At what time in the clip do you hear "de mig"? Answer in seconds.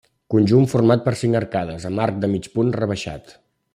2.25-2.49